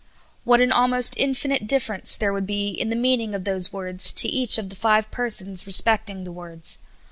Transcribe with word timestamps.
"What 0.45 0.61
an 0.61 0.71
almost 0.71 1.15
infinite 1.15 1.67
difference 1.67 2.15
there 2.15 2.33
w^ould 2.33 2.47
be 2.47 2.69
in 2.69 2.89
the 2.89 2.95
meaning 2.95 3.35
of 3.35 3.43
those 3.43 3.71
words 3.71 4.11
to 4.13 4.27
each 4.27 4.57
of 4.57 4.69
the 4.69 4.75
five 4.75 5.11
persons 5.11 5.67
re 5.67 5.73
specting 5.73 6.23
the 6.23 6.31
words. 6.31 6.79